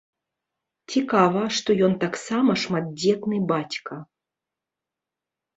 [0.93, 3.99] Цікава, што ён таксама шматдзетны бацька.